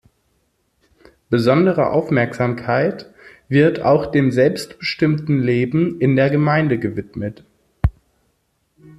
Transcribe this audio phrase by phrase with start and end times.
[1.29, 3.13] Besondere Aufmerksamkeit
[3.49, 7.45] wird auch dem selbstbestimmten Leben in der Gemeinde gewidmet.